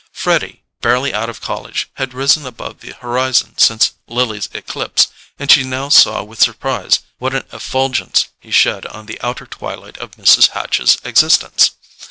[0.13, 5.61] Freddy, barely out of college, had risen above the horizon since Lily's eclipse, and she
[5.63, 10.47] now saw with surprise what an effulgence he shed on the outer twilight of Mrs.
[10.57, 11.73] Hatch's existence.